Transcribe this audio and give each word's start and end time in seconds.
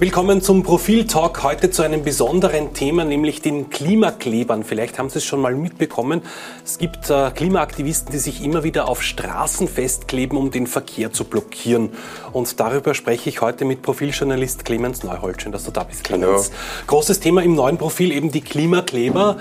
Willkommen 0.00 0.40
zum 0.42 0.62
Profil-Talk. 0.62 1.42
Heute 1.42 1.72
zu 1.72 1.82
einem 1.82 2.04
besonderen 2.04 2.72
Thema, 2.72 3.04
nämlich 3.04 3.42
den 3.42 3.68
Klimaklebern. 3.68 4.62
Vielleicht 4.62 4.96
haben 4.96 5.10
Sie 5.10 5.18
es 5.18 5.24
schon 5.24 5.40
mal 5.40 5.56
mitbekommen. 5.56 6.22
Es 6.64 6.78
gibt 6.78 7.10
äh, 7.10 7.32
Klimaaktivisten, 7.32 8.12
die 8.12 8.18
sich 8.18 8.44
immer 8.44 8.62
wieder 8.62 8.86
auf 8.86 9.02
Straßen 9.02 9.66
festkleben, 9.66 10.38
um 10.38 10.52
den 10.52 10.68
Verkehr 10.68 11.12
zu 11.12 11.24
blockieren. 11.24 11.90
Und 12.32 12.60
darüber 12.60 12.94
spreche 12.94 13.28
ich 13.28 13.40
heute 13.40 13.64
mit 13.64 13.82
Profiljournalist 13.82 14.64
Clemens 14.64 15.02
Neuhold. 15.02 15.42
Schön, 15.42 15.50
dass 15.50 15.64
du 15.64 15.72
da 15.72 15.82
bist, 15.82 16.04
Clemens. 16.04 16.52
Hallo. 16.52 16.86
Großes 16.86 17.18
Thema 17.18 17.42
im 17.42 17.56
neuen 17.56 17.76
Profil, 17.76 18.12
eben 18.12 18.30
die 18.30 18.42
Klimakleber. 18.42 19.38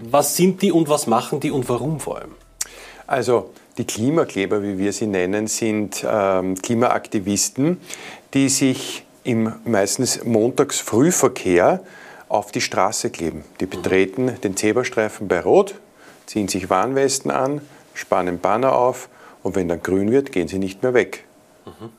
Was 0.00 0.36
sind 0.36 0.60
die 0.60 0.72
und 0.72 0.88
was 0.88 1.06
machen 1.06 1.38
die 1.38 1.52
und 1.52 1.68
warum 1.68 2.00
vor 2.00 2.16
allem? 2.18 2.34
Also 3.06 3.50
die 3.78 3.84
Klimakleber, 3.84 4.60
wie 4.64 4.76
wir 4.76 4.92
sie 4.92 5.06
nennen, 5.06 5.46
sind 5.46 6.04
ähm, 6.04 6.56
Klimaaktivisten, 6.56 7.80
die 8.34 8.48
sich 8.48 9.04
im 9.24 9.52
meistens 9.64 10.24
Montagsfrühverkehr 10.24 11.80
auf 12.28 12.52
die 12.52 12.60
Straße 12.60 13.10
kleben. 13.10 13.44
Die 13.60 13.66
betreten 13.66 14.40
den 14.42 14.56
Zebrastreifen 14.56 15.28
bei 15.28 15.40
Rot, 15.40 15.74
ziehen 16.26 16.48
sich 16.48 16.70
Warnwesten 16.70 17.30
an, 17.30 17.60
spannen 17.94 18.38
Banner 18.38 18.74
auf 18.74 19.08
und 19.42 19.56
wenn 19.56 19.68
dann 19.68 19.82
grün 19.82 20.10
wird, 20.10 20.32
gehen 20.32 20.48
sie 20.48 20.58
nicht 20.58 20.82
mehr 20.82 20.94
weg. 20.94 21.24
Mhm. 21.66 21.90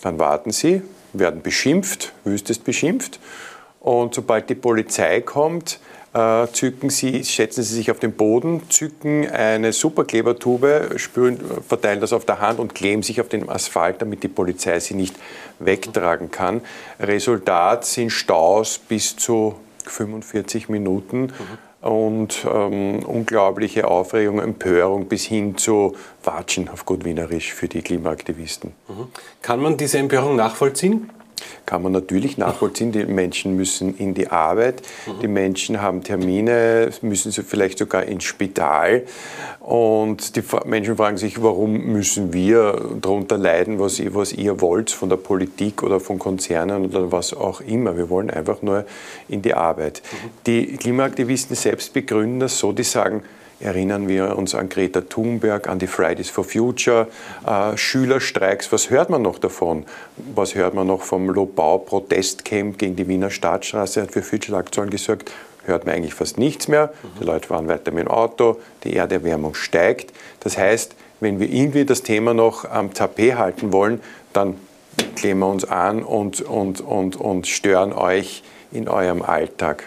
Dann 0.00 0.18
warten 0.18 0.50
sie, 0.50 0.82
werden 1.12 1.42
beschimpft, 1.42 2.12
wüstest 2.24 2.64
beschimpft 2.64 3.18
und 3.80 4.14
sobald 4.14 4.48
die 4.48 4.54
Polizei 4.54 5.20
kommt, 5.20 5.80
äh, 6.18 6.52
zücken 6.52 6.90
Sie, 6.90 7.24
schätzen 7.24 7.62
Sie 7.62 7.74
sich 7.74 7.90
auf 7.90 7.98
den 7.98 8.12
Boden, 8.12 8.62
zücken 8.68 9.28
eine 9.30 9.72
Superklebertube, 9.72 10.90
spülen, 10.96 11.38
verteilen 11.66 12.00
das 12.00 12.12
auf 12.12 12.24
der 12.24 12.40
Hand 12.40 12.58
und 12.58 12.74
kleben 12.74 13.02
sich 13.02 13.20
auf 13.20 13.28
den 13.28 13.48
Asphalt, 13.48 14.02
damit 14.02 14.22
die 14.22 14.28
Polizei 14.28 14.80
sie 14.80 14.94
nicht 14.94 15.14
wegtragen 15.58 16.30
kann. 16.30 16.62
Resultat 16.98 17.84
sind 17.84 18.10
Staus 18.10 18.78
bis 18.78 19.16
zu 19.16 19.54
45 19.86 20.68
Minuten. 20.68 21.22
Mhm 21.22 21.68
und 21.80 22.44
ähm, 22.52 23.04
unglaubliche 23.04 23.86
Aufregung, 23.86 24.40
Empörung 24.40 25.06
bis 25.06 25.24
hin 25.24 25.56
zu 25.56 25.94
Watschen 26.24 26.68
auf 26.68 26.84
gut 26.84 27.04
Wienerisch 27.04 27.52
für 27.52 27.68
die 27.68 27.82
Klimaaktivisten. 27.82 28.72
Mhm. 28.88 29.06
Kann 29.42 29.60
man 29.60 29.76
diese 29.76 29.98
Empörung 29.98 30.34
nachvollziehen? 30.34 31.10
Kann 31.66 31.82
man 31.82 31.92
natürlich 31.92 32.38
nachvollziehen. 32.38 32.92
Die 32.92 33.04
Menschen 33.04 33.56
müssen 33.56 33.96
in 33.96 34.14
die 34.14 34.28
Arbeit, 34.28 34.82
die 35.22 35.28
Menschen 35.28 35.80
haben 35.80 36.02
Termine, 36.02 36.90
müssen 37.02 37.32
sie 37.32 37.42
vielleicht 37.42 37.78
sogar 37.78 38.04
ins 38.04 38.24
Spital. 38.24 39.02
Und 39.60 40.36
die 40.36 40.42
Menschen 40.64 40.96
fragen 40.96 41.18
sich, 41.18 41.42
warum 41.42 41.72
müssen 41.92 42.32
wir 42.32 42.96
darunter 43.00 43.36
leiden, 43.36 43.78
was 43.78 43.98
ihr, 43.98 44.14
was 44.14 44.32
ihr 44.32 44.60
wollt, 44.60 44.90
von 44.90 45.08
der 45.08 45.16
Politik 45.16 45.82
oder 45.82 46.00
von 46.00 46.18
Konzernen 46.18 46.86
oder 46.86 47.12
was 47.12 47.34
auch 47.34 47.60
immer. 47.60 47.96
Wir 47.96 48.08
wollen 48.08 48.30
einfach 48.30 48.62
nur 48.62 48.84
in 49.28 49.42
die 49.42 49.54
Arbeit. 49.54 50.02
Die 50.46 50.76
Klimaaktivisten 50.76 51.54
selbst 51.54 51.92
begründen 51.92 52.40
das 52.40 52.58
so, 52.58 52.72
die 52.72 52.82
sagen, 52.82 53.22
Erinnern 53.60 54.06
wir 54.06 54.38
uns 54.38 54.54
an 54.54 54.68
Greta 54.68 55.00
Thunberg, 55.00 55.68
an 55.68 55.80
die 55.80 55.88
Fridays 55.88 56.30
for 56.30 56.44
Future, 56.44 57.08
äh, 57.44 57.76
Schülerstreiks. 57.76 58.70
Was 58.70 58.88
hört 58.90 59.10
man 59.10 59.22
noch 59.22 59.38
davon? 59.38 59.84
Was 60.34 60.54
hört 60.54 60.74
man 60.74 60.86
noch 60.86 61.02
vom 61.02 61.28
Lobau-Protestcamp 61.28 62.78
gegen 62.78 62.94
die 62.94 63.08
Wiener 63.08 63.30
Staatsstraße? 63.30 64.02
Hat 64.02 64.12
für 64.12 64.22
viel 64.22 64.40
Schlagzeilen 64.40 64.90
gesorgt. 64.90 65.32
Hört 65.64 65.86
man 65.86 65.96
eigentlich 65.96 66.14
fast 66.14 66.38
nichts 66.38 66.68
mehr. 66.68 66.92
Die 67.20 67.24
Leute 67.24 67.48
fahren 67.48 67.66
weiter 67.66 67.90
mit 67.90 68.04
dem 68.04 68.08
Auto. 68.08 68.58
Die 68.84 68.94
Erderwärmung 68.94 69.54
steigt. 69.54 70.12
Das 70.40 70.56
heißt, 70.56 70.94
wenn 71.20 71.40
wir 71.40 71.50
irgendwie 71.50 71.84
das 71.84 72.02
Thema 72.02 72.34
noch 72.34 72.64
am 72.64 72.94
Tapet 72.94 73.36
halten 73.36 73.72
wollen, 73.72 74.00
dann 74.32 74.54
kleben 75.16 75.40
wir 75.40 75.48
uns 75.48 75.64
an 75.64 76.04
und, 76.04 76.40
und, 76.42 76.80
und, 76.80 77.16
und 77.16 77.46
stören 77.48 77.92
euch 77.92 78.44
in 78.70 78.88
eurem 78.88 79.20
Alltag. 79.20 79.84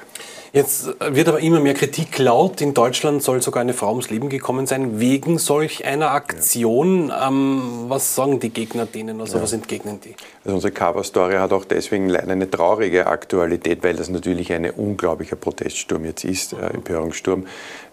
Jetzt 0.54 0.90
wird 1.00 1.30
aber 1.30 1.40
immer 1.40 1.62
mehr 1.62 1.74
Kritik 1.74 2.20
laut. 2.20 2.60
In 2.60 2.74
Deutschland 2.74 3.24
soll 3.24 3.42
sogar 3.42 3.62
eine 3.62 3.74
Frau 3.74 3.92
ums 3.92 4.10
Leben 4.10 4.28
gekommen 4.28 4.68
sein 4.68 5.00
wegen 5.00 5.38
solch 5.38 5.86
einer 5.86 6.12
Aktion. 6.12 7.08
Ja. 7.08 7.30
Ähm, 7.30 7.86
was 7.88 8.16
sagen 8.16 8.42
die 8.42 8.50
Gegner 8.50 8.86
denen? 8.86 9.22
Also 9.22 9.38
ja. 9.38 9.44
was 9.44 9.54
entgegnen 9.54 10.02
die? 10.02 10.14
Also 10.44 10.56
unsere 10.56 10.74
Cover-Story 10.74 11.36
hat 11.36 11.54
auch 11.54 11.64
deswegen 11.64 12.10
leider 12.10 12.34
eine 12.34 12.52
traurige 12.52 13.08
Aktualität, 13.08 13.82
weil 13.82 13.96
das 13.96 14.10
natürlich 14.10 14.52
ein 14.52 14.70
unglaublicher 14.70 15.38
Proteststurm 15.38 16.04
jetzt 16.04 16.26
ist, 16.26 16.52
äh, 16.52 16.58
Empörungssturm. 16.58 17.46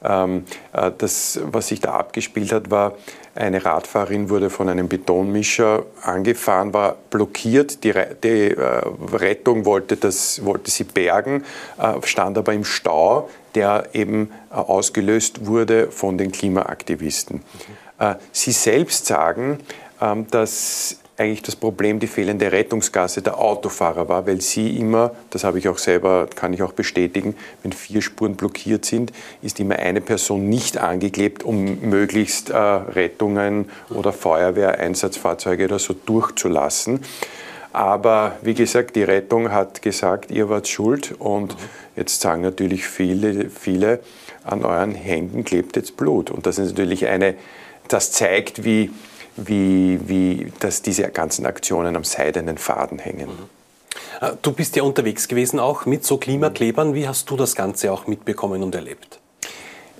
Ähm, 0.02 0.42
äh, 0.72 0.90
das, 0.98 1.38
was 1.44 1.68
sich 1.68 1.78
da 1.78 1.92
abgespielt 1.92 2.50
hat, 2.50 2.72
war 2.72 2.94
eine 3.38 3.64
Radfahrerin 3.64 4.30
wurde 4.30 4.50
von 4.50 4.68
einem 4.68 4.88
Betonmischer 4.88 5.86
angefahren, 6.02 6.74
war 6.74 6.96
blockiert. 7.10 7.84
Die, 7.84 7.92
die 8.22 8.50
äh, 8.50 8.82
Rettung 9.12 9.64
wollte, 9.64 9.96
das, 9.96 10.44
wollte 10.44 10.70
sie 10.70 10.84
bergen, 10.84 11.44
äh, 11.78 11.94
stand 12.02 12.36
aber 12.36 12.52
im 12.52 12.64
Stau, 12.64 13.30
der 13.54 13.90
eben 13.92 14.32
äh, 14.50 14.54
ausgelöst 14.54 15.46
wurde 15.46 15.90
von 15.90 16.18
den 16.18 16.32
Klimaaktivisten. 16.32 17.36
Mhm. 17.38 18.14
Sie 18.30 18.52
selbst 18.52 19.06
sagen, 19.06 19.58
ähm, 20.00 20.28
dass 20.30 20.98
eigentlich 21.18 21.42
das 21.42 21.56
Problem 21.56 21.98
die 21.98 22.06
fehlende 22.06 22.52
Rettungsgasse 22.52 23.22
der 23.22 23.38
Autofahrer 23.38 24.08
war, 24.08 24.26
weil 24.26 24.40
sie 24.40 24.76
immer, 24.76 25.12
das 25.30 25.42
habe 25.42 25.58
ich 25.58 25.68
auch 25.68 25.78
selber, 25.78 26.28
kann 26.32 26.52
ich 26.52 26.62
auch 26.62 26.72
bestätigen, 26.72 27.34
wenn 27.62 27.72
vier 27.72 28.02
Spuren 28.02 28.36
blockiert 28.36 28.84
sind, 28.84 29.12
ist 29.42 29.58
immer 29.58 29.76
eine 29.76 30.00
Person 30.00 30.48
nicht 30.48 30.78
angeklebt, 30.78 31.42
um 31.42 31.80
möglichst 31.80 32.50
äh, 32.50 32.56
Rettungen 32.56 33.68
oder 33.90 34.12
Feuerwehreinsatzfahrzeuge 34.12 35.64
oder 35.64 35.80
so 35.80 35.92
durchzulassen. 35.94 37.00
Aber 37.72 38.36
wie 38.42 38.54
gesagt, 38.54 38.96
die 38.96 39.02
Rettung 39.02 39.50
hat 39.50 39.82
gesagt, 39.82 40.30
ihr 40.30 40.48
wart 40.48 40.68
schuld 40.68 41.14
und 41.18 41.56
jetzt 41.96 42.20
sagen 42.20 42.42
natürlich 42.42 42.86
viele, 42.86 43.50
viele, 43.50 44.00
an 44.44 44.64
euren 44.64 44.94
Händen 44.94 45.44
klebt 45.44 45.76
jetzt 45.76 45.96
Blut. 45.96 46.30
Und 46.30 46.46
das 46.46 46.58
ist 46.58 46.70
natürlich 46.70 47.06
eine, 47.06 47.34
das 47.88 48.12
zeigt, 48.12 48.64
wie, 48.64 48.90
wie, 49.46 50.00
wie 50.08 50.52
dass 50.60 50.82
diese 50.82 51.08
ganzen 51.08 51.46
Aktionen 51.46 51.96
am 51.96 52.04
seidenen 52.04 52.58
Faden 52.58 52.98
hängen. 52.98 53.28
Äh, 54.20 54.32
du 54.42 54.52
bist 54.52 54.76
ja 54.76 54.82
unterwegs 54.82 55.28
gewesen 55.28 55.60
auch 55.60 55.86
mit 55.86 56.04
so 56.04 56.18
Klimaklebern. 56.18 56.94
Wie 56.94 57.08
hast 57.08 57.30
du 57.30 57.36
das 57.36 57.54
Ganze 57.54 57.92
auch 57.92 58.06
mitbekommen 58.06 58.62
und 58.62 58.74
erlebt? 58.74 59.20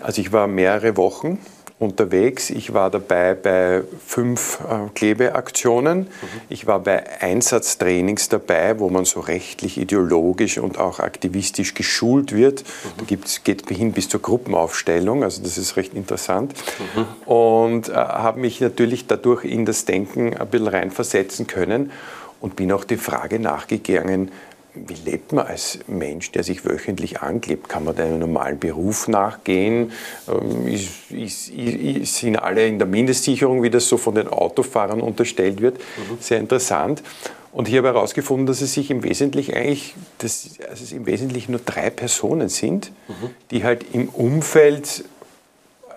Also 0.00 0.21
ich 0.21 0.32
war 0.32 0.47
mehrere 0.47 0.97
Wochen 0.97 1.38
unterwegs. 1.78 2.50
Ich 2.50 2.74
war 2.74 2.90
dabei 2.90 3.34
bei 3.34 3.82
fünf 4.04 4.58
äh, 4.68 4.88
Klebeaktionen. 4.94 6.00
Mhm. 6.00 6.06
Ich 6.48 6.66
war 6.66 6.80
bei 6.80 7.20
Einsatztrainings 7.20 8.28
dabei, 8.28 8.78
wo 8.80 8.90
man 8.90 9.04
so 9.04 9.20
rechtlich, 9.20 9.78
ideologisch 9.78 10.58
und 10.58 10.78
auch 10.78 10.98
aktivistisch 10.98 11.74
geschult 11.74 12.32
wird. 12.32 12.62
Mhm. 12.62 12.88
Da 12.98 13.04
gibt's, 13.06 13.44
geht 13.44 13.68
hin 13.68 13.92
bis 13.92 14.08
zur 14.08 14.20
Gruppenaufstellung, 14.20 15.22
also 15.22 15.42
das 15.42 15.56
ist 15.56 15.76
recht 15.76 15.94
interessant. 15.94 16.54
Mhm. 16.96 17.32
Und 17.32 17.88
äh, 17.90 17.92
habe 17.94 18.40
mich 18.40 18.60
natürlich 18.60 19.06
dadurch 19.06 19.44
in 19.44 19.64
das 19.64 19.84
Denken 19.84 20.36
ein 20.36 20.48
bisschen 20.48 20.68
reinversetzen 20.68 21.46
können 21.46 21.92
und 22.40 22.56
bin 22.56 22.72
auch 22.72 22.84
die 22.84 22.96
Frage 22.96 23.38
nachgegangen, 23.38 24.32
wie 24.74 24.94
lebt 24.94 25.32
man 25.32 25.46
als 25.46 25.78
Mensch, 25.86 26.30
der 26.32 26.44
sich 26.44 26.64
wöchentlich 26.64 27.20
anklebt? 27.20 27.68
Kann 27.68 27.84
man 27.84 27.96
da 27.96 28.04
einem 28.04 28.18
normalen 28.18 28.58
Beruf 28.58 29.08
nachgehen? 29.08 29.92
Ähm, 30.28 30.66
ist, 30.66 31.10
ist, 31.10 31.48
ist, 31.48 32.16
sind 32.16 32.36
alle 32.36 32.66
in 32.66 32.78
der 32.78 32.86
Mindestsicherung, 32.86 33.62
wie 33.62 33.70
das 33.70 33.88
so 33.88 33.96
von 33.96 34.14
den 34.14 34.28
Autofahrern 34.28 35.00
unterstellt 35.00 35.60
wird? 35.60 35.78
Mhm. 35.78 36.18
Sehr 36.20 36.38
interessant. 36.38 37.02
Und 37.50 37.68
ich 37.68 37.76
habe 37.76 37.88
herausgefunden, 37.88 38.46
dass 38.46 38.60
es 38.60 38.74
sich 38.74 38.90
im 38.90 39.02
Wesentlichen 39.02 39.54
eigentlich, 39.54 39.94
dass, 40.18 40.50
also 40.68 40.84
es 40.84 40.92
im 40.92 41.06
Wesentlichen 41.06 41.52
nur 41.52 41.60
drei 41.64 41.90
Personen 41.90 42.48
sind, 42.48 42.92
mhm. 43.08 43.30
die 43.50 43.64
halt 43.64 43.86
im 43.92 44.08
Umfeld 44.10 45.04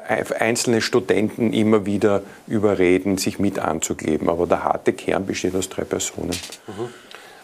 einzelne 0.07 0.81
Studenten 0.81 1.54
immer 1.54 1.86
wieder 1.86 2.24
überreden, 2.48 3.18
sich 3.18 3.40
mit 3.40 3.60
anzukleben. 3.60 4.30
Aber 4.30 4.48
der 4.48 4.63
harte 4.63 4.94
Kern 4.94 5.25
besteht 5.25 5.56
aus 5.56 5.69
drei 5.69 5.84
Personen. 5.84 6.36
Mhm. 6.68 6.90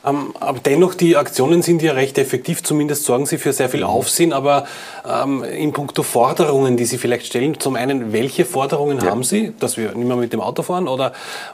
Ähm, 0.06 0.34
aber 0.40 0.60
dennoch, 0.60 0.94
die 0.94 1.18
Aktionen 1.18 1.62
sind 1.62 1.82
ja 1.82 1.94
recht 1.94 2.18
effektiv, 2.18 2.64
zumindest 2.64 3.04
sorgen 3.06 3.26
sie 3.26 3.38
für 3.38 3.54
sehr 3.54 3.70
viel 3.70 3.82
mhm. 3.82 3.88
Aufsehen. 3.88 4.34
Aber 4.34 4.66
ähm, 5.06 5.44
in 5.44 5.74
puncto 5.74 6.04
Forderungen, 6.04 6.78
die 6.78 6.86
Sie 6.86 6.98
vielleicht 6.98 7.26
stellen, 7.26 7.60
zum 7.60 7.76
einen, 7.76 8.14
welche 8.14 8.46
Forderungen 8.46 9.00
ja. 9.00 9.12
haben 9.12 9.24
Sie, 9.24 9.54
dass 9.60 9.78
wir 9.78 9.94
nicht 9.94 10.08
mehr 10.08 10.18
mit 10.18 10.34
dem 10.34 10.42
Auto 10.42 10.64
fahren? 10.64 10.88
Oder, 10.88 11.14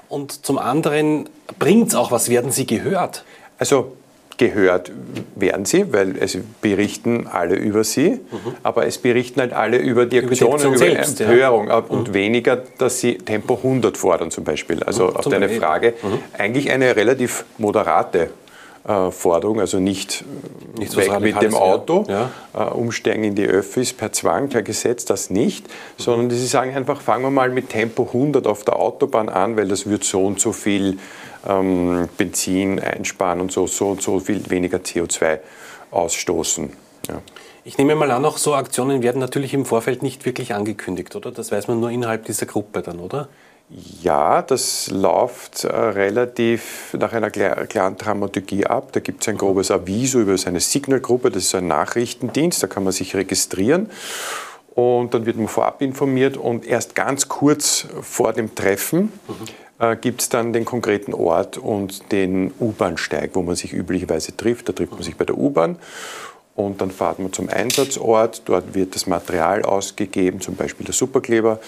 und 0.09 0.45
zum 0.45 0.57
anderen, 0.57 1.29
bringt 1.59 1.89
es 1.89 1.95
auch 1.95 2.11
was? 2.11 2.29
Werden 2.29 2.51
Sie 2.51 2.65
gehört? 2.65 3.23
Also 3.57 3.93
gehört 4.37 4.91
werden 5.35 5.65
sie, 5.65 5.91
weil 5.93 6.17
es 6.17 6.37
berichten 6.61 7.27
alle 7.27 7.55
über 7.55 7.83
sie, 7.83 8.09
mhm. 8.09 8.19
aber 8.63 8.85
es 8.85 8.97
berichten 8.97 9.41
halt 9.41 9.53
alle 9.53 9.77
über 9.77 10.05
die 10.05 10.19
Aktionen, 10.19 10.73
über, 10.73 10.85
die 10.85 10.97
Aktion 10.97 11.27
über 11.27 11.35
Empörung 11.35 11.67
ja. 11.67 11.77
und 11.77 12.09
mhm. 12.09 12.13
weniger, 12.13 12.63
dass 12.77 12.99
sie 12.99 13.17
Tempo 13.17 13.55
100 13.55 13.97
fordern 13.97 14.31
zum 14.31 14.43
Beispiel. 14.43 14.83
Also 14.83 15.07
mhm. 15.07 15.15
auf 15.15 15.25
deine 15.25 15.49
Frage, 15.49 15.93
mhm. 16.01 16.19
eigentlich 16.37 16.71
eine 16.71 16.95
relativ 16.95 17.45
moderate 17.57 18.29
äh, 18.87 19.11
Forderung, 19.11 19.59
also 19.59 19.79
nicht, 19.79 20.25
nicht 20.77 20.95
weg 20.97 21.19
mit 21.19 21.41
dem 21.41 21.55
Auto, 21.55 22.05
ja. 22.07 22.31
äh, 22.53 22.63
umsteigen 22.63 23.23
in 23.23 23.35
die 23.35 23.45
Öffis 23.45 23.93
per 23.93 24.11
Zwang, 24.11 24.49
per 24.49 24.61
Gesetz, 24.61 25.05
das 25.05 25.29
nicht, 25.29 25.67
mhm. 25.67 25.71
sondern 25.97 26.29
sie 26.37 26.45
sagen 26.47 26.75
einfach, 26.75 27.01
fangen 27.01 27.23
wir 27.23 27.31
mal 27.31 27.49
mit 27.49 27.69
Tempo 27.69 28.03
100 28.03 28.45
auf 28.45 28.63
der 28.63 28.77
Autobahn 28.77 29.29
an, 29.29 29.55
weil 29.55 29.67
das 29.67 29.89
wird 29.89 30.03
so 30.03 30.25
und 30.25 30.39
so 30.39 30.51
viel 30.51 30.99
ähm, 31.47 32.09
Benzin 32.17 32.79
einsparen 32.79 33.41
und 33.41 33.51
so, 33.51 33.67
so 33.67 33.89
und 33.89 34.01
so 34.01 34.19
viel 34.19 34.49
weniger 34.49 34.79
CO2 34.79 35.39
ausstoßen. 35.91 36.71
Ja. 37.07 37.21
Ich 37.65 37.77
nehme 37.77 37.95
mal 37.95 38.11
an, 38.11 38.25
auch 38.25 38.37
so 38.37 38.55
Aktionen 38.55 39.01
werden 39.01 39.19
natürlich 39.19 39.53
im 39.53 39.65
Vorfeld 39.65 40.03
nicht 40.03 40.25
wirklich 40.25 40.53
angekündigt, 40.53 41.15
oder? 41.15 41.31
Das 41.31 41.53
weiß 41.53 41.69
man 41.69 41.79
nur 41.79 41.89
innerhalb 41.89 42.25
dieser 42.25 42.45
Gruppe 42.45 42.81
dann, 42.81 42.99
oder? 42.99 43.29
Ja, 43.69 44.41
das 44.41 44.91
läuft 44.91 45.63
äh, 45.63 45.75
relativ 45.75 46.95
nach 46.99 47.13
einer 47.13 47.31
klaren 47.31 47.97
Dramaturgie 47.97 48.65
ab. 48.65 48.91
Da 48.91 48.99
gibt 48.99 49.23
es 49.23 49.29
ein 49.29 49.37
grobes 49.37 49.71
Aviso 49.71 50.19
über 50.19 50.37
seine 50.37 50.59
Signalgruppe, 50.59 51.31
das 51.31 51.45
ist 51.45 51.55
ein 51.55 51.67
Nachrichtendienst, 51.67 52.61
da 52.61 52.67
kann 52.67 52.83
man 52.83 52.93
sich 52.93 53.15
registrieren 53.15 53.89
und 54.75 55.13
dann 55.13 55.25
wird 55.25 55.37
man 55.37 55.47
vorab 55.47 55.81
informiert 55.81 56.37
und 56.37 56.65
erst 56.65 56.95
ganz 56.95 57.29
kurz 57.29 57.87
vor 58.01 58.33
dem 58.33 58.55
Treffen 58.55 59.11
äh, 59.79 59.95
gibt 59.95 60.21
es 60.21 60.29
dann 60.29 60.53
den 60.53 60.65
konkreten 60.65 61.13
Ort 61.13 61.57
und 61.57 62.11
den 62.11 62.51
U-Bahn-Steig, 62.59 63.31
wo 63.33 63.41
man 63.41 63.55
sich 63.55 63.73
üblicherweise 63.73 64.35
trifft. 64.35 64.69
Da 64.69 64.73
trifft 64.73 64.93
man 64.93 65.03
sich 65.03 65.15
bei 65.15 65.25
der 65.25 65.37
U-Bahn 65.37 65.77
und 66.55 66.81
dann 66.81 66.91
fahrt 66.91 67.19
man 67.19 67.33
zum 67.33 67.49
Einsatzort. 67.49 68.43
Dort 68.45 68.73
wird 68.73 68.95
das 68.95 69.05
Material 69.05 69.63
ausgegeben, 69.63 70.41
zum 70.41 70.55
Beispiel 70.55 70.85
der 70.85 70.93
Superkleber. 70.93 71.59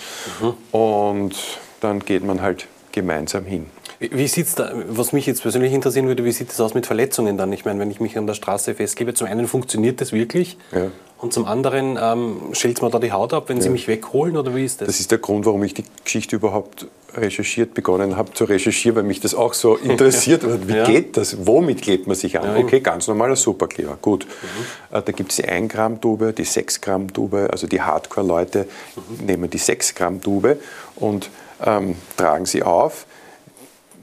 Mhm. 0.41 0.53
Und 0.71 1.35
dann 1.81 1.99
geht 1.99 2.23
man 2.23 2.41
halt 2.41 2.67
gemeinsam 2.91 3.45
hin. 3.45 3.67
Wie 3.99 4.27
sieht's 4.27 4.55
da, 4.55 4.71
was 4.89 5.13
mich 5.13 5.25
jetzt 5.25 5.41
persönlich 5.41 5.73
interessieren 5.73 6.07
würde, 6.07 6.25
wie 6.25 6.31
sieht 6.31 6.51
es 6.51 6.59
aus 6.59 6.73
mit 6.73 6.85
Verletzungen 6.85 7.37
dann? 7.37 7.51
Ich 7.53 7.65
meine, 7.65 7.79
wenn 7.79 7.91
ich 7.91 7.99
mich 7.99 8.17
an 8.17 8.27
der 8.27 8.33
Straße 8.33 8.75
festgebe, 8.75 9.13
zum 9.13 9.27
einen 9.27 9.47
funktioniert 9.47 10.01
das 10.01 10.11
wirklich 10.11 10.57
ja. 10.73 10.91
und 11.17 11.33
zum 11.33 11.45
anderen 11.45 11.97
ähm, 12.01 12.37
schält 12.53 12.81
man 12.81 12.91
da 12.91 12.99
die 12.99 13.11
Haut 13.11 13.33
ab, 13.33 13.47
wenn 13.47 13.57
ja. 13.57 13.63
Sie 13.63 13.69
mich 13.69 13.87
wegholen 13.87 14.35
oder 14.35 14.55
wie 14.55 14.65
ist 14.65 14.81
das? 14.81 14.87
Das 14.87 14.99
ist 14.99 15.11
der 15.11 15.19
Grund, 15.19 15.45
warum 15.45 15.63
ich 15.63 15.73
die 15.73 15.85
Geschichte 16.03 16.35
überhaupt 16.35 16.87
recherchiert 17.17 17.73
begonnen 17.73 18.17
habe 18.17 18.33
zu 18.33 18.45
recherchieren, 18.45 18.97
weil 18.97 19.03
mich 19.03 19.19
das 19.19 19.33
auch 19.33 19.53
so 19.53 19.75
interessiert. 19.75 20.43
Wie 20.67 20.75
ja. 20.75 20.85
geht 20.85 21.17
das? 21.17 21.45
Womit 21.45 21.81
klebt 21.81 22.07
man 22.07 22.15
sich 22.15 22.39
an? 22.39 22.57
Okay, 22.57 22.79
ganz 22.79 23.07
normaler 23.07 23.35
Superkleber. 23.35 23.97
Gut. 24.01 24.25
Mhm. 24.25 24.97
Äh, 24.97 25.01
da 25.01 25.11
gibt 25.11 25.31
es 25.31 25.37
die 25.37 25.45
1 25.45 25.71
Gramm 25.71 26.01
Tube, 26.01 26.33
die 26.35 26.43
6 26.43 26.81
Gramm 26.81 27.11
Tube, 27.11 27.49
also 27.51 27.67
die 27.67 27.81
Hardcore-Leute 27.81 28.67
mhm. 28.95 29.25
nehmen 29.25 29.49
die 29.49 29.57
6 29.57 29.95
Gramm 29.95 30.21
Tube 30.21 30.57
und 30.95 31.29
ähm, 31.65 31.95
tragen 32.17 32.45
sie 32.45 32.63
auf, 32.63 33.05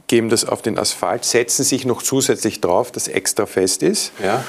geben 0.07 0.29
das 0.29 0.45
auf 0.45 0.63
den 0.63 0.79
Asphalt, 0.79 1.25
setzen 1.25 1.65
sich 1.65 1.85
noch 1.85 2.03
zusätzlich 2.03 2.61
drauf, 2.61 2.91
das 2.93 3.09
extra 3.09 3.47
fest 3.47 3.83
ist 3.83 4.13
ja. 4.23 4.45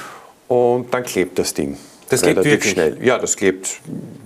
und 0.48 0.92
dann 0.92 1.04
klebt 1.04 1.38
das 1.38 1.54
Ding. 1.54 1.76
Das 2.14 2.22
klebt 2.22 2.44
wirklich? 2.44 2.72
schnell. 2.72 2.98
Ja, 3.02 3.18
das 3.18 3.36
klebt. 3.36 3.80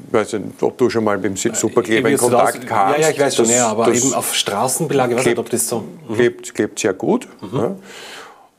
Ich 0.07 0.13
weiß 0.13 0.33
nicht, 0.35 0.63
ob 0.63 0.79
du 0.79 0.89
schon 0.89 1.05
mal 1.05 1.19
mit 1.19 1.25
dem 1.25 1.55
Superkleber 1.55 2.09
in 2.09 2.17
Kontakt 2.17 2.67
kamst. 2.67 2.99
Ja, 2.99 3.05
ja, 3.05 3.11
ich 3.11 3.21
weiß 3.21 3.37
schon, 3.37 3.51
ja, 3.51 3.69
aber 3.69 3.93
eben 3.93 4.15
auf 4.15 4.35
Straßenbelag, 4.35 5.11
ich 5.11 5.17
weiß 5.19 5.27
nicht, 5.27 5.39
ob 5.39 5.51
das 5.51 5.69
so... 5.69 5.85
Mhm. 6.09 6.15
Klebt, 6.15 6.55
klebt 6.55 6.79
sehr 6.79 6.95
gut. 6.95 7.29
Mhm. 7.43 7.59
Ja. 7.59 7.77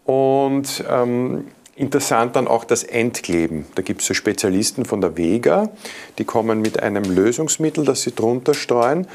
Und 0.05 0.83
ähm, 0.89 1.47
interessant 1.75 2.35
dann 2.35 2.47
auch 2.47 2.65
das 2.65 2.83
Endkleben. 2.83 3.65
Da 3.75 3.81
gibt 3.81 4.01
es 4.01 4.07
so 4.07 4.13
Spezialisten 4.13 4.85
von 4.85 5.01
der 5.01 5.17
Vega, 5.17 5.69
die 6.17 6.25
kommen 6.25 6.61
mit 6.61 6.81
einem 6.83 7.03
Lösungsmittel, 7.03 7.85
das 7.85 8.01
sie 8.01 8.13
drunter 8.13 8.53
streuen 8.53 9.07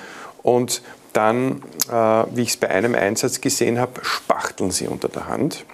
und 0.42 0.82
dann, 1.12 1.62
äh, 1.90 1.94
wie 2.34 2.42
ich 2.42 2.50
es 2.50 2.56
bei 2.56 2.70
einem 2.70 2.94
Einsatz 2.94 3.40
gesehen 3.40 3.78
habe, 3.78 4.00
spachteln 4.02 4.70
sie 4.70 4.88
unter 4.88 5.08
der 5.08 5.28
Hand. 5.28 5.64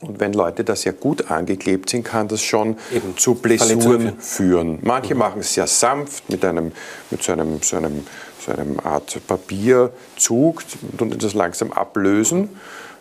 Und 0.00 0.20
wenn 0.20 0.32
Leute 0.32 0.62
da 0.64 0.76
sehr 0.76 0.92
gut 0.92 1.30
angeklebt 1.30 1.90
sind, 1.90 2.04
kann 2.04 2.28
das 2.28 2.42
schon 2.42 2.76
Eben. 2.92 3.16
zu 3.16 3.34
Blessuren 3.34 4.18
führen. 4.20 4.78
Manche 4.82 5.14
mhm. 5.14 5.20
machen 5.20 5.40
es 5.40 5.54
sehr 5.54 5.66
sanft 5.66 6.28
mit, 6.28 6.44
einem, 6.44 6.72
mit 7.10 7.22
so, 7.22 7.32
einem, 7.32 7.62
so, 7.62 7.76
einem, 7.76 8.06
so 8.44 8.52
einem 8.52 8.78
Art 8.80 9.18
Papierzug 9.26 10.62
und 10.98 11.22
das 11.22 11.34
langsam 11.34 11.72
ablösen. 11.72 12.50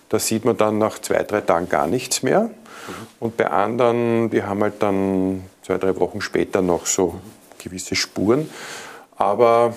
Da 0.09 0.19
sieht 0.19 0.45
man 0.45 0.55
dann 0.55 0.77
nach 0.77 0.99
zwei, 0.99 1.23
drei 1.23 1.41
Tagen 1.41 1.67
gar 1.67 1.87
nichts 1.87 2.23
mehr. 2.23 2.41
Mhm. 2.41 2.51
Und 3.19 3.37
bei 3.37 3.49
anderen, 3.49 4.29
die 4.29 4.43
haben 4.43 4.61
halt 4.61 4.75
dann 4.79 5.43
zwei, 5.63 5.77
drei 5.77 5.99
Wochen 5.99 6.21
später 6.21 6.61
noch 6.61 6.85
so 6.85 7.15
gewisse 7.57 7.95
Spuren. 7.95 8.49
Aber 9.17 9.73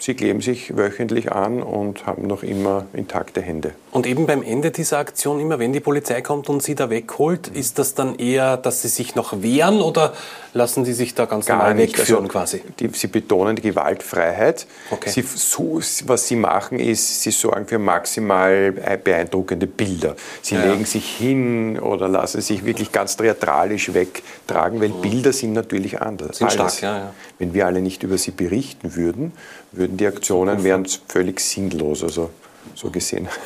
Sie 0.00 0.14
kleben 0.14 0.40
sich 0.40 0.78
wöchentlich 0.78 1.30
an 1.30 1.62
und 1.62 2.06
haben 2.06 2.26
noch 2.26 2.42
immer 2.42 2.86
intakte 2.94 3.42
Hände. 3.42 3.74
Und 3.92 4.06
eben 4.06 4.26
beim 4.26 4.42
Ende 4.42 4.70
dieser 4.70 4.98
Aktion, 4.98 5.40
immer 5.40 5.58
wenn 5.58 5.72
die 5.72 5.80
Polizei 5.80 6.20
kommt 6.20 6.48
und 6.48 6.62
Sie 6.62 6.76
da 6.76 6.90
wegholt, 6.90 7.48
ist 7.48 7.78
das 7.80 7.94
dann 7.94 8.16
eher, 8.16 8.56
dass 8.56 8.82
Sie 8.82 8.88
sich 8.88 9.16
noch 9.16 9.42
wehren 9.42 9.80
oder 9.80 10.12
lassen 10.54 10.84
Sie 10.84 10.92
sich 10.92 11.14
da 11.14 11.24
ganz 11.24 11.46
Gar 11.46 11.56
normal 11.56 11.74
nicht. 11.74 11.98
wegführen 11.98 12.26
also, 12.26 12.32
quasi? 12.32 12.62
Die, 12.78 12.88
Sie 12.92 13.08
betonen 13.08 13.56
die 13.56 13.62
Gewaltfreiheit. 13.62 14.66
Okay. 14.92 15.10
Sie, 15.10 15.22
so, 15.22 15.80
was 16.06 16.28
Sie 16.28 16.36
machen 16.36 16.78
ist, 16.78 17.22
Sie 17.22 17.32
sorgen 17.32 17.66
für 17.66 17.80
maximal 17.80 18.70
beeindruckende 18.70 19.66
Bilder. 19.66 20.14
Sie 20.40 20.54
ja. 20.54 20.64
legen 20.66 20.84
sich 20.84 21.16
hin 21.16 21.78
oder 21.80 22.08
lassen 22.08 22.40
sich 22.40 22.64
wirklich 22.64 22.92
ganz 22.92 23.16
theatralisch 23.16 23.92
wegtragen, 23.92 24.80
weil 24.80 24.90
mhm. 24.90 25.00
Bilder 25.00 25.32
sind 25.32 25.52
natürlich 25.52 26.00
anders. 26.00 26.38
Sind 26.38 26.52
stark, 26.52 26.80
ja, 26.80 26.96
ja. 26.96 27.14
Wenn 27.40 27.54
wir 27.54 27.66
alle 27.66 27.80
nicht 27.80 28.04
über 28.04 28.18
sie 28.18 28.30
berichten 28.30 28.94
würden, 28.94 29.32
würden 29.72 29.96
die 29.96 30.06
Aktionen 30.06 30.62
wären 30.62 30.86
völlig 31.08 31.40
sinnlos. 31.40 32.04
Also 32.04 32.30
so 32.74 32.90
gesehen 32.90 33.28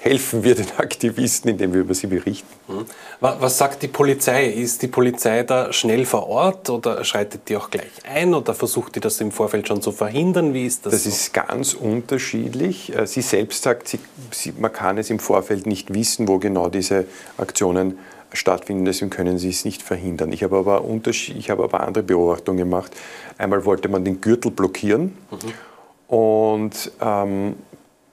helfen 0.00 0.44
wir 0.44 0.54
den 0.54 0.68
Aktivisten, 0.76 1.50
indem 1.50 1.72
wir 1.72 1.80
über 1.80 1.92
sie 1.92 2.06
berichten. 2.06 2.48
Mhm. 2.68 2.86
Was 3.20 3.58
sagt 3.58 3.82
die 3.82 3.88
Polizei? 3.88 4.46
Ist 4.46 4.80
die 4.82 4.86
Polizei 4.86 5.42
da 5.42 5.72
schnell 5.72 6.06
vor 6.06 6.28
Ort 6.28 6.70
oder 6.70 7.02
schreitet 7.04 7.48
die 7.48 7.56
auch 7.56 7.68
gleich 7.68 7.90
ein 8.04 8.32
oder 8.32 8.54
versucht 8.54 8.94
die 8.94 9.00
das 9.00 9.20
im 9.20 9.32
Vorfeld 9.32 9.66
schon 9.66 9.82
zu 9.82 9.90
verhindern? 9.90 10.54
Wie 10.54 10.66
ist 10.66 10.86
das? 10.86 10.92
Das 10.92 11.04
so? 11.04 11.10
ist 11.10 11.34
ganz 11.34 11.74
unterschiedlich. 11.74 12.96
Äh, 12.96 13.06
sie 13.06 13.22
selbst 13.22 13.64
sagt, 13.64 13.88
sie, 13.88 13.98
sie, 14.30 14.54
man 14.56 14.72
kann 14.72 14.98
es 14.98 15.10
im 15.10 15.18
Vorfeld 15.18 15.66
nicht 15.66 15.92
wissen, 15.92 16.28
wo 16.28 16.38
genau 16.38 16.68
diese 16.68 17.06
Aktionen 17.36 17.98
stattfinden, 18.32 18.84
deswegen 18.84 19.10
können 19.10 19.38
sie 19.38 19.48
es 19.48 19.64
nicht 19.64 19.82
verhindern. 19.82 20.32
Ich 20.32 20.42
habe 20.44 20.58
aber, 20.58 20.84
ich 21.06 21.50
habe 21.50 21.64
aber 21.64 21.80
andere 21.80 22.04
Beobachtungen 22.04 22.58
gemacht. 22.58 22.92
Einmal 23.36 23.64
wollte 23.64 23.88
man 23.88 24.04
den 24.04 24.20
Gürtel 24.20 24.50
blockieren 24.50 25.16
mhm. 25.30 26.14
und 26.14 26.92
ähm, 27.00 27.56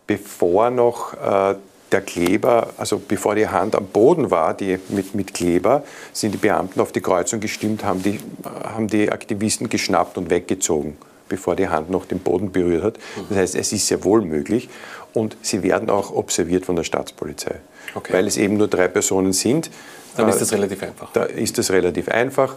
bevor 0.08 0.70
noch 0.70 1.14
äh, 1.14 1.56
der 1.92 2.02
Kleber, 2.02 2.70
also 2.78 3.00
bevor 3.00 3.36
die 3.36 3.48
Hand 3.48 3.76
am 3.76 3.86
Boden 3.86 4.32
war, 4.32 4.54
die 4.54 4.80
mit, 4.90 5.16
mit 5.16 5.34
Kleber, 5.34 5.84
sind 6.14 6.34
die 6.34 6.38
Beamten 6.38 6.80
auf 6.80 6.92
die 6.92 7.02
Kreuzung 7.02 7.40
gestimmt, 7.40 7.84
haben 7.84 8.02
die, 8.02 8.20
haben 8.64 8.88
die 8.88 9.12
Aktivisten 9.12 9.70
geschnappt 9.70 10.18
und 10.18 10.30
weggezogen, 10.30 10.98
bevor 11.30 11.56
die 11.56 11.68
Hand 11.68 11.90
noch 11.90 12.06
den 12.06 12.20
Boden 12.20 12.52
berührt 12.52 12.84
hat. 12.84 13.00
Das 13.30 13.38
heißt, 13.38 13.56
es 13.56 13.72
ist 13.72 13.88
sehr 13.88 14.04
wohl 14.04 14.22
möglich 14.22 14.68
und 15.14 15.38
sie 15.42 15.64
werden 15.64 15.90
auch 15.90 16.12
observiert 16.12 16.66
von 16.66 16.76
der 16.76 16.84
Staatspolizei, 16.84 17.56
okay. 17.94 18.14
weil 18.14 18.28
es 18.28 18.38
eben 18.38 18.58
nur 18.58 18.68
drei 18.68 18.88
Personen 18.88 19.34
sind. 19.34 19.70
Dann 20.18 20.30
ist 20.30 20.40
das 20.40 20.54
relativ 20.54 20.82
einfach. 20.82 21.12
Da 21.12 21.24
ist 21.24 21.58
das 21.58 21.72
relativ 21.72 22.08
einfach. 22.10 22.56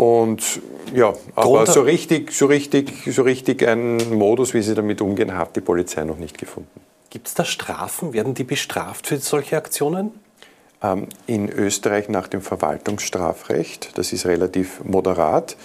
Und 0.00 0.62
ja, 0.94 1.12
aber 1.34 1.66
so 1.66 1.82
richtig, 1.82 2.32
so, 2.32 2.46
richtig, 2.46 2.90
so 3.04 3.20
richtig 3.20 3.68
einen 3.68 4.14
Modus, 4.14 4.54
wie 4.54 4.62
sie 4.62 4.74
damit 4.74 5.02
umgehen, 5.02 5.36
hat 5.36 5.54
die 5.56 5.60
Polizei 5.60 6.04
noch 6.04 6.16
nicht 6.16 6.38
gefunden. 6.38 6.80
Gibt 7.10 7.28
es 7.28 7.34
da 7.34 7.44
Strafen? 7.44 8.14
Werden 8.14 8.32
die 8.32 8.44
bestraft 8.44 9.06
für 9.06 9.18
solche 9.18 9.58
Aktionen? 9.58 10.12
Ähm, 10.82 11.06
in 11.26 11.50
Österreich 11.50 12.08
nach 12.08 12.28
dem 12.28 12.40
Verwaltungsstrafrecht, 12.40 13.98
das 13.98 14.14
ist 14.14 14.24
relativ 14.24 14.82
moderat. 14.84 15.58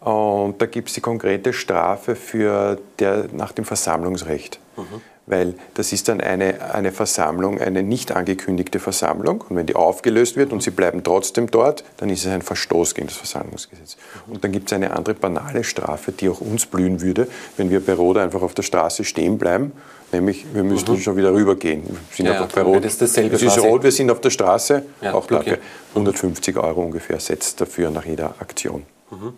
Und 0.00 0.60
da 0.60 0.66
gibt 0.66 0.88
es 0.88 0.94
die 0.94 1.00
konkrete 1.00 1.54
Strafe 1.54 2.14
für 2.14 2.78
der, 2.98 3.28
nach 3.32 3.52
dem 3.52 3.64
Versammlungsrecht. 3.64 4.60
Mhm 4.76 5.00
weil 5.26 5.54
das 5.74 5.92
ist 5.92 6.08
dann 6.08 6.20
eine, 6.20 6.74
eine 6.74 6.90
Versammlung, 6.90 7.60
eine 7.60 7.82
nicht 7.82 8.12
angekündigte 8.12 8.80
Versammlung. 8.80 9.44
Und 9.48 9.56
wenn 9.56 9.66
die 9.66 9.76
aufgelöst 9.76 10.36
wird 10.36 10.52
und 10.52 10.62
sie 10.62 10.70
bleiben 10.70 11.04
trotzdem 11.04 11.50
dort, 11.50 11.84
dann 11.98 12.10
ist 12.10 12.24
es 12.24 12.32
ein 12.32 12.42
Verstoß 12.42 12.94
gegen 12.94 13.06
das 13.06 13.16
Versammlungsgesetz. 13.16 13.96
Und 14.26 14.42
dann 14.42 14.52
gibt 14.52 14.70
es 14.70 14.72
eine 14.72 14.96
andere 14.96 15.14
banale 15.14 15.62
Strafe, 15.64 16.12
die 16.12 16.28
auch 16.28 16.40
uns 16.40 16.66
blühen 16.66 17.00
würde, 17.00 17.28
wenn 17.56 17.70
wir 17.70 17.84
bei 17.84 17.94
Rot 17.94 18.16
einfach 18.16 18.42
auf 18.42 18.54
der 18.54 18.62
Straße 18.62 19.04
stehen 19.04 19.38
bleiben. 19.38 19.72
Nämlich, 20.10 20.44
wir 20.52 20.64
müssten 20.64 20.92
mhm. 20.92 21.00
schon 21.00 21.16
wieder 21.16 21.32
rübergehen. 21.32 21.84
Wir 21.84 21.96
sind 22.10 22.26
ja, 22.26 22.32
einfach 22.32 22.54
bei 22.54 22.62
Rot. 22.62 22.84
Das 22.84 23.00
es 23.00 23.16
ist 23.16 23.58
rot, 23.62 23.82
wir 23.82 23.92
sind 23.92 24.10
auf 24.10 24.20
der 24.20 24.30
Straße. 24.30 24.82
Ja, 25.00 25.14
auch 25.14 25.30
okay. 25.30 25.56
150 25.94 26.56
Euro 26.58 26.82
ungefähr 26.82 27.18
setzt 27.18 27.60
dafür 27.60 27.90
nach 27.90 28.04
jeder 28.04 28.34
Aktion. 28.38 28.84
Mhm. 29.10 29.32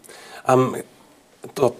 Ähm, 0.48 0.76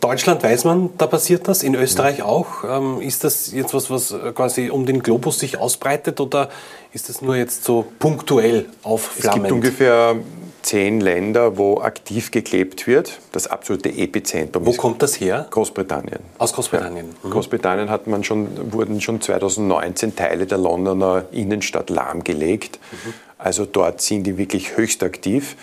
Deutschland 0.00 0.42
weiß 0.42 0.64
man, 0.64 0.90
da 0.98 1.06
passiert 1.06 1.48
das, 1.48 1.62
in 1.62 1.74
Österreich 1.74 2.22
auch. 2.22 2.64
Ähm, 2.64 3.00
ist 3.00 3.24
das 3.24 3.52
jetzt 3.52 3.72
was, 3.72 3.90
was 3.90 4.12
äh, 4.12 4.32
quasi 4.34 4.70
um 4.70 4.84
den 4.86 5.02
Globus 5.02 5.38
sich 5.38 5.58
ausbreitet 5.58 6.20
oder 6.20 6.50
ist 6.92 7.08
das 7.08 7.22
nur 7.22 7.36
jetzt 7.36 7.64
so 7.64 7.86
punktuell 7.98 8.66
aufflammend? 8.82 9.36
Es 9.36 9.42
gibt 9.42 9.52
ungefähr 9.52 10.16
zehn 10.64 11.00
Länder, 11.00 11.56
wo 11.58 11.80
aktiv 11.80 12.30
geklebt 12.30 12.86
wird. 12.86 13.18
Das 13.32 13.46
absolute 13.46 13.90
Epizentrum. 13.90 14.66
Wo 14.66 14.72
kommt 14.72 15.02
das 15.02 15.20
her? 15.20 15.46
Großbritannien. 15.50 16.20
Aus 16.38 16.52
Großbritannien. 16.52 17.06
Ja. 17.22 17.28
Mhm. 17.28 17.32
Großbritannien 17.32 17.90
hat 17.90 18.06
man 18.06 18.24
schon, 18.24 18.72
wurden 18.72 19.00
schon 19.00 19.20
2019 19.20 20.16
Teile 20.16 20.46
der 20.46 20.58
Londoner 20.58 21.24
Innenstadt 21.32 21.90
lahmgelegt. 21.90 22.78
Mhm. 22.92 23.14
Also 23.38 23.66
dort 23.66 24.00
sind 24.00 24.24
die 24.24 24.38
wirklich 24.38 24.76
höchst 24.76 25.02
aktiv. 25.02 25.56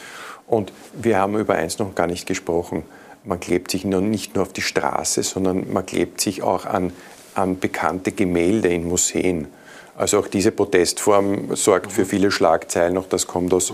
Und 0.48 0.72
wir 0.94 1.18
haben 1.18 1.38
über 1.38 1.56
eins 1.56 1.80
noch 1.80 1.96
gar 1.96 2.08
nicht 2.08 2.28
gesprochen. 2.28 2.84
Man 3.24 3.40
klebt 3.40 3.72
sich 3.72 3.86
nicht 3.86 4.36
nur 4.36 4.44
auf 4.44 4.54
die 4.54 4.62
Straße, 4.62 5.24
sondern 5.24 5.72
man 5.72 5.86
klebt 5.86 6.22
sich 6.22 6.42
auch 6.42 6.66
an, 6.66 6.92
an 7.36 7.60
bekannte 7.60 8.12
Gemälde 8.12 8.70
in 8.70 8.88
Museen. 8.88 9.48
Also 9.96 10.20
auch 10.20 10.28
diese 10.28 10.52
Protestform 10.52 11.56
sorgt 11.56 11.92
für 11.92 12.06
viele 12.06 12.32
Schlagzeilen. 12.32 12.98
Auch 12.98 13.08
das 13.08 13.28
kommt 13.28 13.54
aus, 13.54 13.74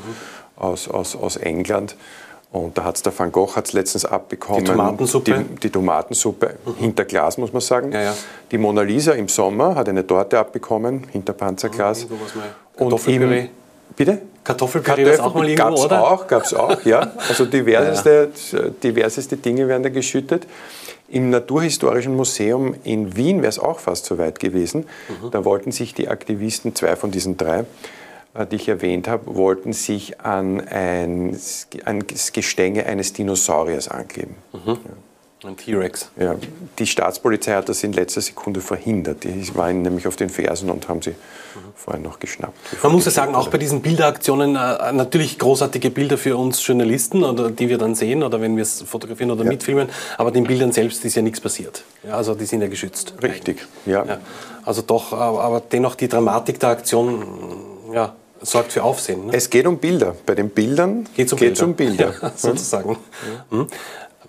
aus, 0.57 0.89
aus, 0.89 1.15
aus 1.15 1.37
England. 1.37 1.95
Und 2.51 2.77
da 2.77 2.85
hat 2.85 2.95
es 2.95 3.03
der 3.03 3.17
Van 3.17 3.31
Gogh 3.31 3.55
hat's 3.55 3.73
letztens 3.73 4.05
abbekommen. 4.05 4.63
Die 4.63 4.71
Tomatensuppe? 4.71 5.31
Die, 5.31 5.55
die 5.55 5.69
Tomatensuppe 5.69 6.55
mhm. 6.65 6.75
hinter 6.75 7.05
Glas, 7.05 7.37
muss 7.37 7.51
man 7.51 7.61
sagen. 7.61 7.91
Ja, 7.91 8.01
ja. 8.01 8.13
Die 8.51 8.57
Mona 8.57 8.81
Lisa 8.81 9.11
im 9.13 9.27
Sommer 9.27 9.75
hat 9.75 9.89
eine 9.89 10.07
Torte 10.07 10.39
abbekommen, 10.39 11.05
hinter 11.11 11.33
Panzerglas. 11.33 12.07
Mhm, 12.09 12.83
und 12.83 13.07
im, 13.07 13.49
bitte? 13.95 14.21
Kartoffelpüree 14.47 15.03
Kartoffel 15.03 15.25
auch 15.25 15.33
mal 15.33 15.49
irgendwo, 15.49 15.69
gab's 15.69 15.85
oder? 15.85 16.07
auch, 16.07 16.27
gab's 16.27 16.53
auch, 16.53 16.85
ja. 16.85 17.11
Also 17.27 17.45
diverseste, 17.45 18.29
ja, 18.53 18.59
diverseste 18.81 19.35
Dinge 19.35 19.67
werden 19.67 19.83
da 19.83 19.89
geschüttet. 19.89 20.47
Im 21.09 21.29
Naturhistorischen 21.29 22.15
Museum 22.15 22.73
in 22.85 23.17
Wien 23.17 23.41
wäre 23.41 23.49
es 23.49 23.59
auch 23.59 23.79
fast 23.79 24.05
so 24.05 24.17
weit 24.17 24.39
gewesen. 24.39 24.85
Mhm. 25.09 25.31
Da 25.31 25.43
wollten 25.43 25.73
sich 25.73 25.93
die 25.93 26.07
Aktivisten, 26.07 26.75
zwei 26.75 26.95
von 26.95 27.11
diesen 27.11 27.35
drei, 27.35 27.65
äh, 28.35 28.45
die 28.45 28.55
ich 28.55 28.69
erwähnt 28.69 29.09
habe, 29.09 29.35
wollten 29.35 29.73
sich 29.73 30.21
an 30.21 30.61
ein, 30.61 31.37
an 31.83 32.03
das 32.07 32.31
Gestänge 32.31 32.85
eines 32.85 33.11
Dinosauriers 33.11 33.89
ankleben. 33.89 34.35
Mhm. 34.53 34.67
Ja. 34.67 34.77
Ein 35.43 35.55
T-Rex. 35.55 36.09
Ja, 36.19 36.35
die 36.79 36.87
Staatspolizei 36.87 37.53
hat 37.53 37.69
das 37.69 37.83
in 37.83 37.93
letzter 37.93 38.21
Sekunde 38.21 38.59
verhindert. 38.59 39.23
Die 39.23 39.55
waren 39.55 39.83
nämlich 39.83 40.07
auf 40.07 40.15
den 40.15 40.29
Fersen 40.29 40.71
und 40.71 40.87
haben 40.87 41.03
sie 41.03 41.11
mhm. 41.11 41.15
vorher 41.75 42.01
noch 42.01 42.17
geschnappt. 42.17 42.57
Man 42.81 42.91
muss 42.91 43.05
ja 43.05 43.11
sagen, 43.11 43.35
auch 43.35 43.49
bei 43.49 43.59
diesen 43.59 43.83
Bilderaktionen 43.83 44.55
äh, 44.55 44.91
natürlich 44.93 45.37
großartige 45.37 45.91
Bilder 45.91 46.17
für 46.17 46.37
uns 46.37 46.65
Journalisten, 46.65 47.23
oder 47.23 47.51
die 47.51 47.69
wir 47.69 47.77
dann 47.77 47.93
sehen 47.93 48.23
oder 48.23 48.41
wenn 48.41 48.55
wir 48.55 48.63
es 48.63 48.81
fotografieren 48.81 49.29
oder 49.29 49.43
ja. 49.43 49.51
mitfilmen, 49.51 49.89
aber 50.17 50.31
den 50.31 50.45
Bildern 50.45 50.71
selbst 50.71 51.05
ist 51.05 51.15
ja 51.15 51.21
nichts 51.21 51.39
passiert. 51.39 51.83
Ja, 52.03 52.15
also 52.15 52.33
die 52.33 52.45
sind 52.45 52.61
ja 52.61 52.67
geschützt. 52.67 53.13
Richtig, 53.21 53.67
ja. 53.85 54.05
ja. 54.05 54.17
Also 54.65 54.81
doch, 54.81 55.13
aber 55.13 55.61
dennoch 55.71 55.93
die 55.93 56.07
Dramatik 56.07 56.59
der 56.59 56.69
Aktion, 56.69 57.23
ja, 57.93 58.15
sorgt 58.41 58.71
für 58.71 58.83
Aufsehen. 58.83 59.27
Ne? 59.27 59.33
Es 59.33 59.49
geht 59.49 59.67
um 59.67 59.77
Bilder. 59.77 60.15
Bei 60.25 60.35
den 60.35 60.49
Bildern 60.49 61.07
geht 61.15 61.27
es 61.27 61.33
um 61.33 61.39
Bilder. 61.39 61.63
Um 61.63 61.73
Bilder. 61.75 62.13
Ja, 62.21 62.31
sozusagen. 62.35 62.89
Ja. 62.91 63.57
Hm. 63.57 63.67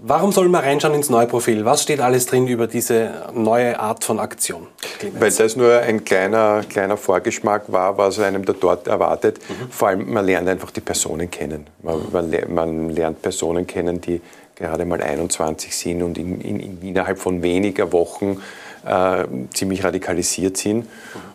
Warum 0.00 0.30
soll 0.30 0.48
man 0.48 0.62
reinschauen 0.62 0.94
ins 0.94 1.10
neue 1.10 1.26
Profil? 1.26 1.64
Was 1.64 1.82
steht 1.82 2.00
alles 2.00 2.26
drin 2.26 2.46
über 2.46 2.68
diese 2.68 3.10
neue 3.34 3.80
Art 3.80 4.04
von 4.04 4.20
Aktion? 4.20 4.68
Clemens? 5.00 5.20
Weil 5.20 5.30
das 5.32 5.56
nur 5.56 5.80
ein 5.80 6.04
kleiner, 6.04 6.62
kleiner 6.68 6.96
Vorgeschmack 6.96 7.64
war, 7.66 7.98
was 7.98 8.20
einem 8.20 8.44
da 8.44 8.52
dort 8.52 8.86
erwartet. 8.86 9.40
Mhm. 9.48 9.70
Vor 9.70 9.88
allem, 9.88 10.12
man 10.12 10.24
lernt 10.24 10.48
einfach 10.48 10.70
die 10.70 10.80
Personen 10.80 11.28
kennen. 11.28 11.66
Man, 11.82 11.98
mhm. 11.98 12.54
man, 12.54 12.90
lernt 12.90 13.22
Personen 13.22 13.66
kennen, 13.66 14.00
die 14.00 14.20
gerade 14.54 14.84
mal 14.84 15.02
21 15.02 15.76
sind 15.76 16.02
und 16.02 16.16
in, 16.16 16.40
in, 16.42 16.60
in 16.60 16.82
innerhalb 16.82 17.18
von 17.18 17.42
weniger 17.42 17.92
Wochen 17.92 18.40
äh, 18.86 19.24
ziemlich 19.52 19.82
radikalisiert 19.82 20.56
sind 20.58 20.84
mhm. 20.84 20.86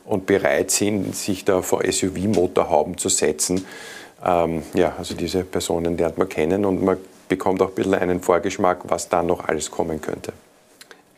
und 0.05 0.25
bereit 0.25 0.71
sind, 0.71 1.13
sich 1.13 1.43
da 1.43 1.61
vor 1.61 1.83
SUV-Motorhauben 1.83 2.97
zu 2.97 3.09
setzen. 3.09 3.65
Ähm, 4.25 4.63
ja, 4.73 4.93
also 4.97 5.15
diese 5.15 5.43
Personen 5.43 5.97
lernt 5.97 6.17
man 6.17 6.29
kennen 6.29 6.63
und 6.63 6.81
man 6.81 6.97
bekommt 7.27 7.61
auch 7.61 7.69
ein 7.69 7.75
bisschen 7.75 7.95
einen 7.95 8.21
Vorgeschmack, 8.21 8.79
was 8.83 9.09
da 9.09 9.23
noch 9.23 9.47
alles 9.47 9.71
kommen 9.71 10.01
könnte. 10.01 10.33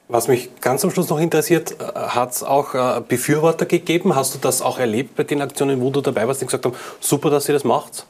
Was 0.07 0.27
mich 0.27 0.49
ganz 0.61 0.83
am 0.83 0.91
Schluss 0.91 1.09
noch 1.09 1.19
interessiert, 1.19 1.75
äh, 1.81 1.85
hat 1.85 2.31
es 2.31 2.43
auch 2.43 2.75
äh, 2.75 3.01
Befürworter 3.07 3.65
gegeben? 3.65 4.15
Hast 4.15 4.35
du 4.35 4.39
das 4.39 4.61
auch 4.61 4.77
erlebt 4.77 5.15
bei 5.15 5.23
den 5.23 5.41
Aktionen, 5.41 5.81
wo 5.81 5.89
du 5.89 6.01
dabei 6.01 6.27
warst, 6.27 6.41
die 6.41 6.45
gesagt 6.45 6.65
haben, 6.65 6.75
super, 6.99 7.31
dass 7.31 7.49
ihr 7.49 7.53
das 7.53 7.63
macht? 7.63 8.05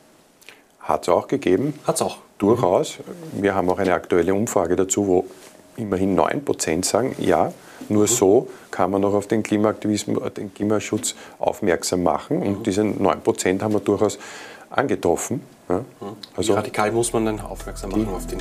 Hat 0.82 1.04
es 1.04 1.10
auch 1.10 1.28
gegeben. 1.28 1.74
Hat 1.86 1.96
es 1.96 2.02
auch. 2.02 2.18
Durchaus. 2.38 2.98
Wir 3.32 3.56
haben 3.56 3.70
auch 3.70 3.80
eine 3.80 3.94
aktuelle 3.94 4.34
Umfrage 4.34 4.76
dazu, 4.76 5.08
wo 5.08 5.26
immerhin 5.78 6.16
9 6.16 6.44
Prozent 6.44 6.84
sagen, 6.86 7.16
ja, 7.18 7.54
nur 7.88 8.04
mhm. 8.04 8.08
so 8.08 8.48
kann 8.72 8.92
man 8.92 9.02
noch 9.02 9.14
auf 9.14 9.28
den 9.28 9.42
Klimaaktivismus, 9.42 10.22
äh, 10.22 10.32
den 10.32 10.54
Klimaschutz 10.54 11.16
aufmerksam 11.40 12.04
machen. 12.04 12.42
Und 12.42 12.60
mhm. 12.60 12.64
diese 12.64 12.84
9 12.84 13.22
Prozent 13.22 13.64
haben 13.64 13.74
wir 13.74 13.80
durchaus 13.80 14.20
angetroffen. 14.70 15.42
Ja? 15.70 15.82
Also 16.36 16.54
Wie 16.54 16.58
radikal 16.58 16.92
muss 16.92 17.14
man 17.14 17.26
denn 17.26 17.40
aufmerksam 17.40 17.92
machen 17.92 18.08
auf 18.10 18.28
den 18.28 18.40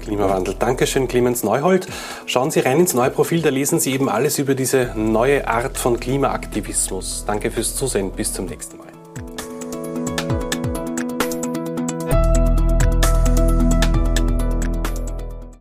Klimawandel? 0.00 0.54
Dankeschön, 0.58 1.08
Clemens 1.08 1.42
Neuhold. 1.42 1.86
Schauen 2.26 2.50
Sie 2.50 2.60
rein 2.60 2.80
ins 2.80 2.94
neue 2.94 3.10
Profil, 3.10 3.42
da 3.42 3.48
lesen 3.48 3.80
Sie 3.80 3.92
eben 3.92 4.08
alles 4.08 4.38
über 4.38 4.54
diese 4.54 4.92
neue 4.96 5.48
Art 5.48 5.78
von 5.78 5.98
Klimaaktivismus. 5.98 7.24
Danke 7.26 7.50
fürs 7.50 7.76
Zusehen, 7.76 8.10
bis 8.10 8.32
zum 8.32 8.46
nächsten 8.46 8.78
Mal. 8.78 8.91